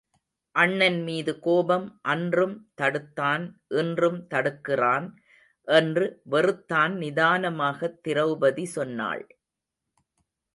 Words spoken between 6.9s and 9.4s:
நிதானமாகத் திரெளபதி சொன்னாள்.